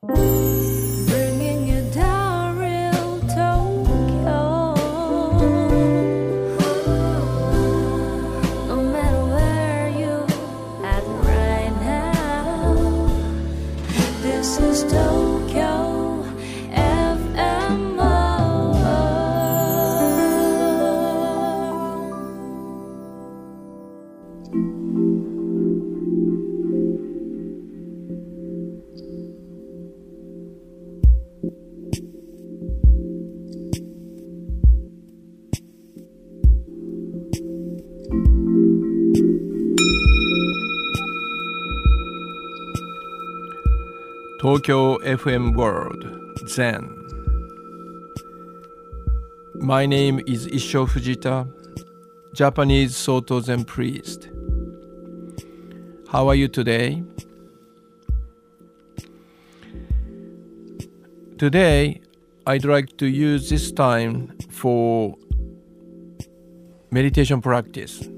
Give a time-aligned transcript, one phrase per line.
[0.00, 0.37] Bringing
[44.48, 46.02] Tokyo FM World
[46.48, 46.88] Zen.
[49.56, 51.46] My name is Issho Fujita,
[52.32, 54.30] Japanese Soto Zen priest.
[56.10, 57.02] How are you today?
[61.36, 62.00] Today,
[62.46, 65.14] I'd like to use this time for
[66.90, 68.08] meditation practice.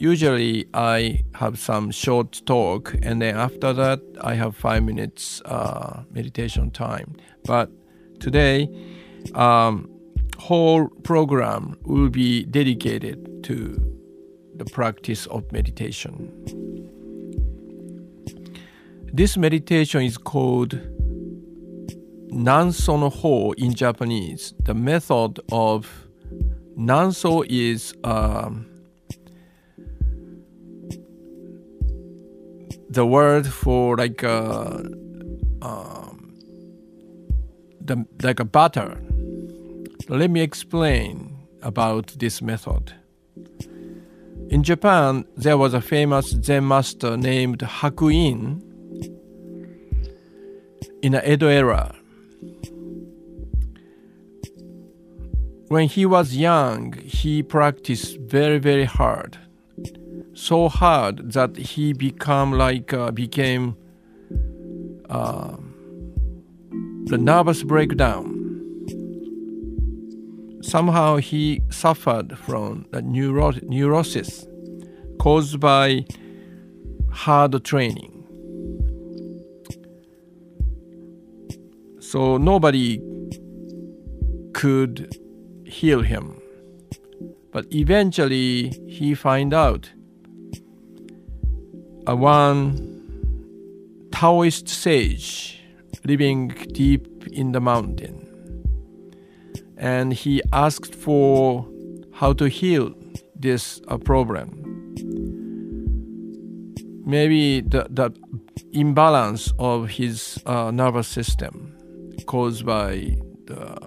[0.00, 6.04] Usually, I have some short talk, and then after that, I have five minutes uh,
[6.10, 7.16] meditation time.
[7.44, 7.70] But
[8.18, 8.70] today,
[9.34, 9.90] um,
[10.38, 13.78] whole program will be dedicated to
[14.56, 16.32] the practice of meditation.
[19.12, 20.80] This meditation is called
[22.32, 24.54] Nanso Ho in Japanese.
[24.60, 26.08] The method of
[26.78, 28.69] Nanso is um,
[32.90, 34.84] the word for like a,
[35.62, 36.34] um,
[37.80, 39.00] the like a butter.
[40.08, 42.92] Let me explain about this method.
[44.50, 48.60] In Japan, there was a famous Zen master named Hakuin
[51.00, 51.94] in the Edo era.
[55.68, 59.38] When he was young, he practiced very, very hard
[60.40, 63.76] so hard that he become like uh, became
[65.10, 65.56] uh,
[67.04, 68.36] the nervous breakdown.
[70.62, 74.46] Somehow he suffered from a neuro- neurosis
[75.18, 76.06] caused by
[77.10, 78.16] hard training.
[81.98, 83.02] So nobody
[84.54, 85.14] could
[85.66, 86.40] heal him.
[87.52, 89.90] But eventually he find out
[92.10, 95.62] a one Taoist sage
[96.04, 98.26] living deep in the mountain.
[99.76, 101.68] And he asked for
[102.12, 102.92] how to heal
[103.36, 104.48] this uh, problem.
[107.06, 108.10] Maybe the, the
[108.72, 111.76] imbalance of his uh, nervous system
[112.26, 113.16] caused by
[113.46, 113.78] the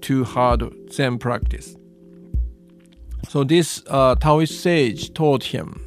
[0.00, 1.76] too hard Zen practice.
[3.32, 5.80] So this uh, Taoist sage taught him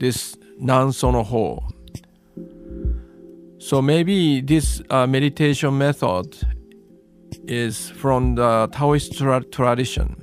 [0.00, 1.64] this Nanso no Ho.
[3.58, 6.36] So maybe this uh, meditation method
[7.44, 10.16] is from the Taoist tra- tradition.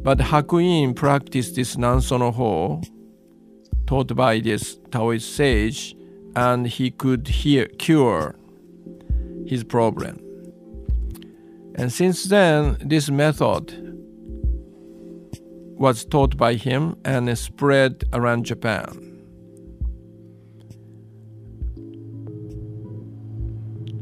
[0.00, 2.80] But Hakuin practiced this Nanso no Ho
[3.86, 5.94] taught by this Taoist sage
[6.34, 8.36] and he could hear, cure
[9.46, 10.18] his problem.
[11.74, 13.83] And since then, this method
[15.76, 19.14] was taught by him and spread around Japan.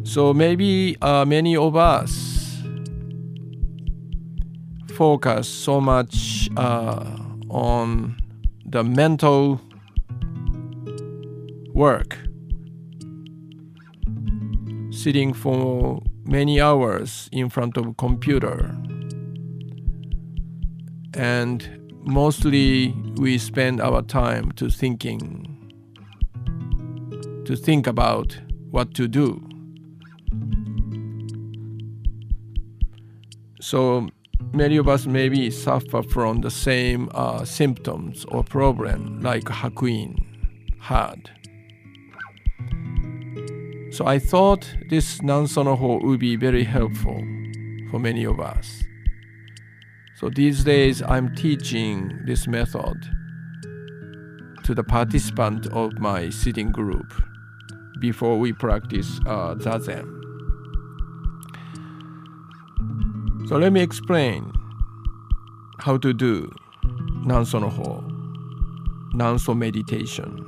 [0.04, 2.62] So maybe uh, many of us
[4.92, 7.16] focus so much uh,
[7.48, 8.16] on
[8.66, 9.60] the mental
[11.72, 12.18] work,
[14.90, 18.76] sitting for many hours in front of a computer
[21.14, 25.48] and mostly we spend our time to thinking
[27.44, 28.38] to think about
[28.70, 29.48] what to do.
[33.60, 34.08] So
[34.52, 40.22] many of us maybe suffer from the same uh, symptoms or problem like hakuin
[40.78, 41.30] had
[43.90, 47.24] so i thought this nansonoho would be very helpful
[47.90, 48.81] for many of us
[50.22, 52.94] so these days, I'm teaching this method
[54.62, 57.12] to the participant of my sitting group
[57.98, 60.06] before we practice uh, zazen.
[63.48, 64.52] So let me explain
[65.80, 66.54] how to do
[67.26, 68.04] Nanso no Ho,
[69.14, 70.46] Nanso meditation.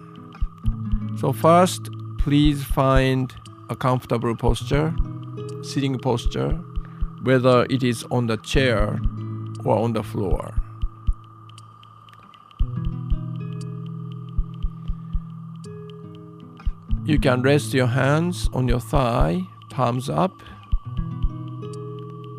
[1.17, 3.35] So So, first, please find
[3.71, 4.95] a comfortable posture,
[5.63, 6.51] sitting posture,
[7.25, 9.01] whether it is on the chair
[9.65, 10.55] or on the floor.
[17.05, 20.33] You can rest your hands on your thigh, palms up.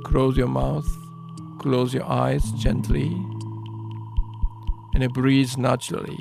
[0.04, 0.89] Close your mouth,
[1.60, 3.12] close your eyes gently,
[4.95, 6.18] and breathe naturally.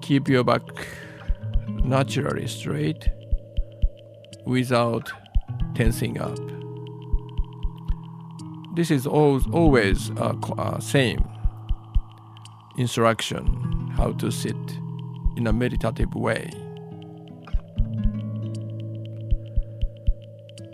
[0.00, 0.62] Keep your back
[1.82, 3.08] naturally straight
[4.44, 5.10] without
[5.74, 6.51] tensing up.
[8.74, 11.28] This is always, always uh, same
[12.78, 14.56] instruction how to sit
[15.36, 16.50] in a meditative way.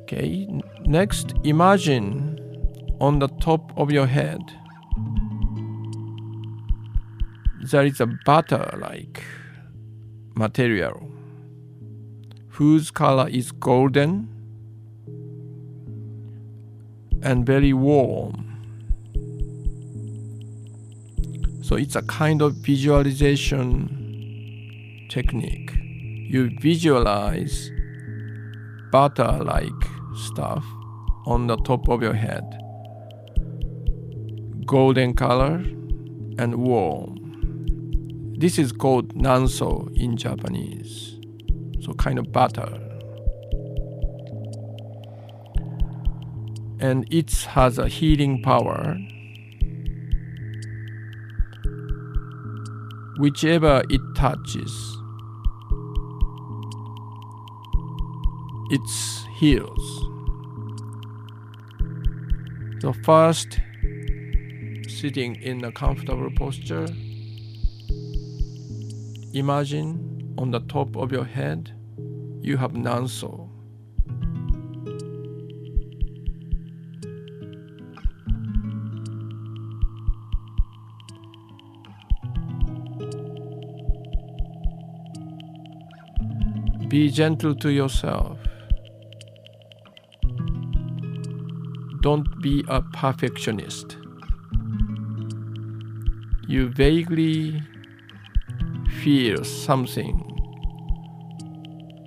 [0.02, 0.48] Okay,
[0.86, 2.38] next, imagine
[3.00, 4.40] on the top of your head
[7.70, 9.22] there is a butter like
[10.34, 11.10] material
[12.48, 14.37] whose color is golden
[17.28, 18.32] and very warm.
[21.60, 23.76] So it's a kind of visualization
[25.10, 25.76] technique.
[25.78, 27.70] You visualize
[28.90, 29.84] butter like
[30.16, 30.64] stuff
[31.26, 32.44] on the top of your head,
[34.64, 35.56] golden color
[36.38, 37.18] and warm.
[38.38, 41.20] This is called nanso in Japanese.
[41.80, 42.87] So, kind of butter.
[46.80, 48.96] And it has a healing power.
[53.18, 54.72] Whichever it touches,
[58.70, 58.80] it
[59.38, 60.04] heals.
[62.80, 63.58] So first,
[64.88, 66.86] sitting in a comfortable posture,
[69.34, 71.72] imagine on the top of your head
[72.40, 73.47] you have nanso.
[86.98, 88.40] Be gentle to yourself.
[92.00, 93.96] Don't be a perfectionist.
[96.48, 97.62] You vaguely
[99.00, 100.16] feel something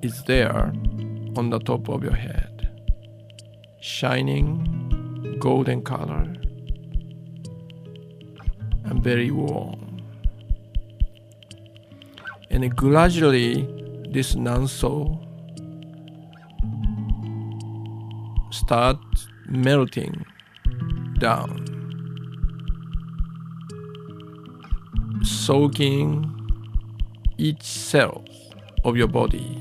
[0.03, 0.73] is there
[1.37, 2.67] on the top of your head,
[3.79, 6.27] shining golden color
[8.83, 10.01] and very warm.
[12.49, 13.80] And gradually,
[14.11, 15.17] this nanso
[18.51, 18.99] start
[19.47, 20.25] melting
[21.19, 21.65] down,
[25.23, 26.27] soaking
[27.37, 28.25] each cell
[28.83, 29.57] of your body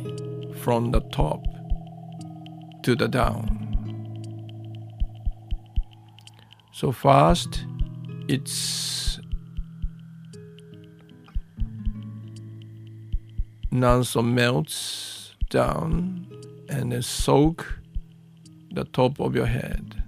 [0.61, 1.45] from the top
[2.83, 3.57] to the down.
[6.73, 7.65] So fast,
[8.27, 9.21] it's
[13.73, 16.27] nanso melts down
[16.69, 17.79] and then soak
[18.73, 20.03] the top of your head,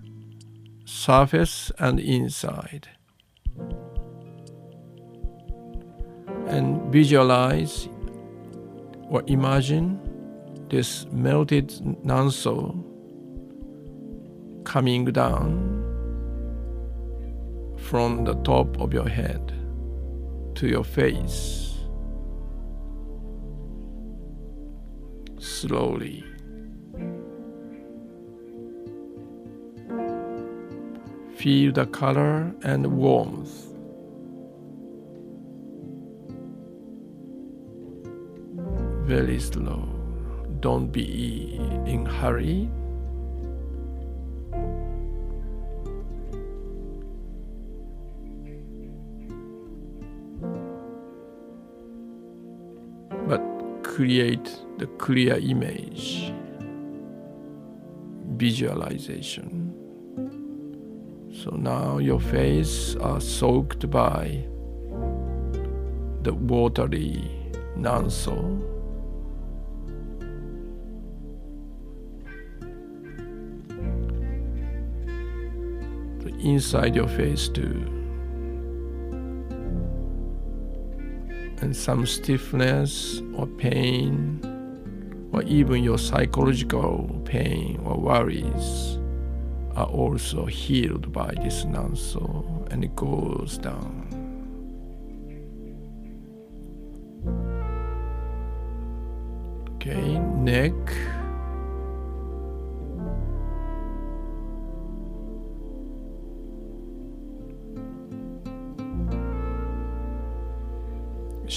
[0.84, 2.88] surface and inside.
[6.46, 7.88] And visualize
[9.08, 9.98] or imagine
[10.68, 11.68] this melted
[12.04, 12.82] nanso
[14.64, 15.78] coming down
[17.76, 19.52] from the top of your head
[20.54, 21.61] to your face
[25.62, 26.24] slowly.
[31.36, 33.68] Feel the color and warmth.
[39.06, 39.88] Very slow.
[40.58, 41.54] Don't be
[41.86, 42.68] in hurry.
[53.92, 56.32] Create the clear image,
[58.38, 59.70] visualization.
[61.44, 64.46] So now your face are soaked by
[66.22, 67.30] the watery
[67.76, 68.68] nanso.
[76.40, 78.01] Inside your face too.
[81.62, 84.40] and some stiffness or pain,
[85.32, 88.98] or even your psychological pain or worries
[89.76, 94.08] are also healed by this nanso and it goes down.
[99.76, 101.21] Okay, neck.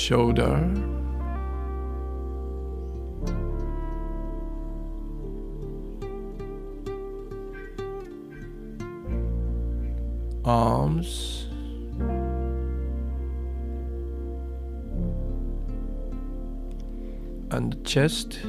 [0.06, 0.72] Shoulder.
[10.46, 11.48] Arms.
[17.50, 18.42] and chest.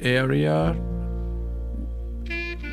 [0.00, 0.72] Area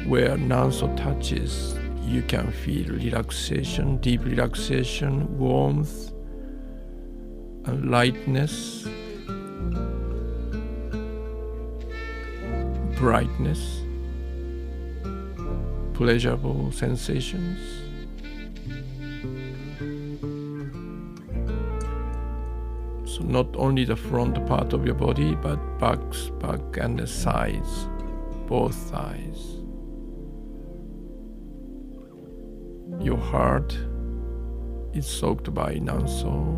[0.07, 6.11] where Nanso touches, you can feel relaxation, deep relaxation, warmth,
[7.65, 8.87] and lightness.
[12.95, 13.81] brightness,
[15.93, 17.84] pleasurable sensations.
[23.27, 27.87] Not only the front part of your body, but backs, back and the sides,
[28.47, 29.61] both sides.
[33.03, 33.77] Your heart
[34.93, 36.55] is soaked by Nanso,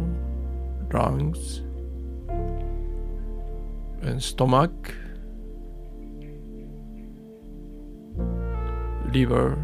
[0.94, 1.62] lungs,
[4.02, 4.94] and stomach
[9.14, 9.58] liver,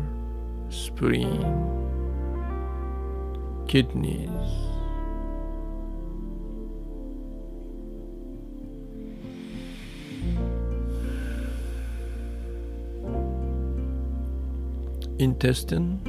[0.70, 1.44] spleen,
[3.68, 4.73] kidneys.
[15.20, 16.00] Intestine,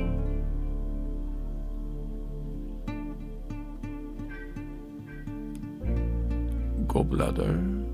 [6.88, 7.84] gallbladder,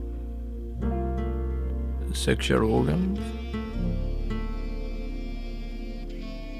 [2.15, 3.19] sexual organs,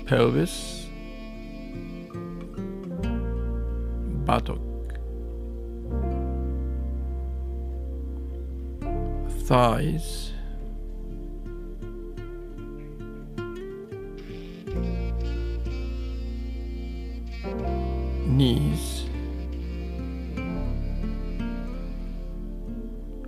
[0.07, 0.87] pelvis,
[4.27, 4.61] buttock,
[9.47, 10.33] thighs,
[18.41, 19.05] knees,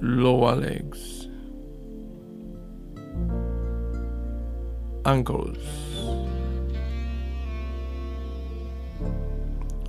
[0.00, 1.28] lower legs,
[5.04, 5.58] ankles.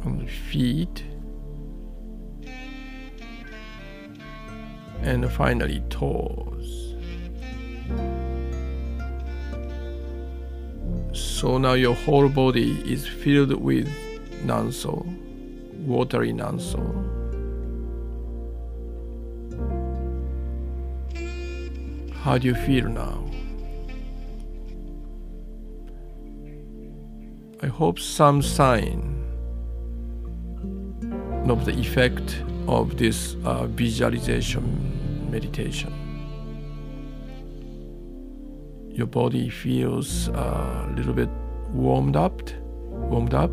[0.03, 1.03] the feet,
[5.03, 6.95] and finally toes.
[11.13, 13.87] So now your whole body is filled with
[14.43, 15.05] nanso,
[15.85, 16.81] watery nanso.
[22.23, 23.23] How do you feel now?
[27.61, 29.19] I hope some sign
[31.49, 35.91] of the effect of this uh, visualization meditation.
[38.89, 41.29] Your body feels uh, a little bit
[41.73, 42.41] warmed up,
[42.91, 43.51] warmed up,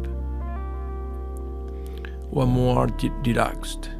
[2.32, 3.90] or more de- relaxed.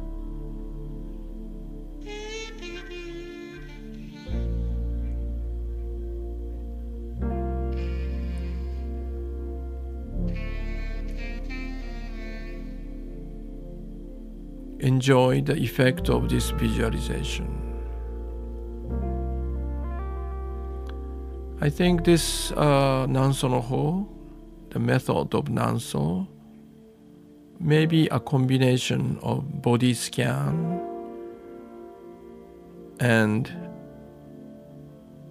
[14.81, 17.47] enjoy the effect of this visualization.
[21.61, 24.09] I think this uh, Nanso no Ho,
[24.71, 26.27] the method of Nanso,
[27.61, 30.81] may be a combination of body scan
[32.99, 33.51] and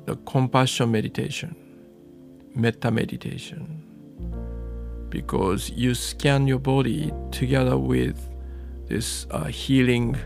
[0.06, 1.54] the compassion meditation,
[2.54, 3.82] metta meditation,
[5.08, 8.28] because you scan your body together with
[8.86, 10.16] this uh, healing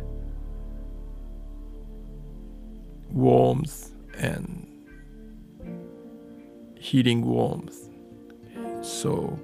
[3.11, 4.67] warmth and
[6.79, 7.89] healing warmth.
[8.83, 9.39] So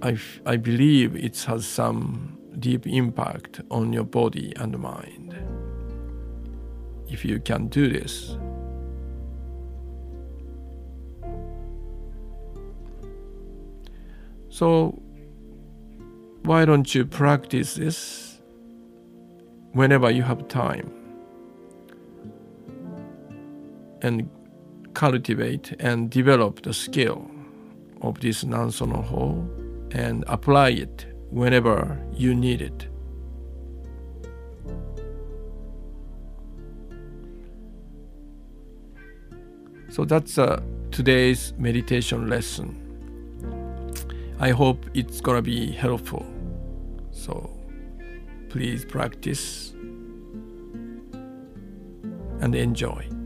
[0.00, 5.36] I, f- I believe it has some deep impact on your body and mind.
[7.08, 8.36] If you can do this,
[14.48, 15.00] so
[16.42, 18.40] why don't you practice this
[19.72, 20.92] whenever you have time
[24.02, 24.30] and
[24.94, 27.28] cultivate and develop the skill
[28.02, 32.88] of this Nanso no Ho and apply it whenever you need it.
[39.90, 42.84] So that's uh, today's meditation lesson.
[44.38, 46.24] I hope it's gonna be helpful.
[47.10, 47.50] So
[48.48, 49.72] please practice
[52.40, 53.17] and enjoy.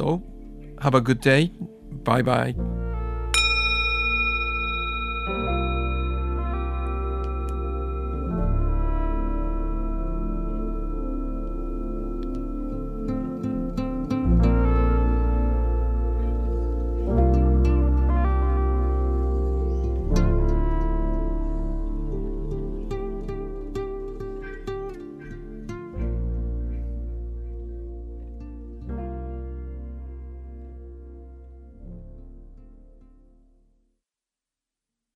[0.00, 0.22] So,
[0.80, 1.52] have a good day.
[2.04, 2.79] Bye bye.